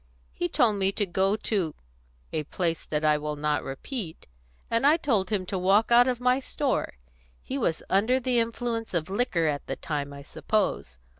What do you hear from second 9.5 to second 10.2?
the time,